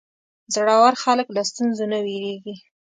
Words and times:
زړور 0.53 0.93
خلک 1.03 1.27
له 1.35 1.41
ستونزو 1.49 1.85
نه 1.91 1.99
وېرېږي. 2.05 2.55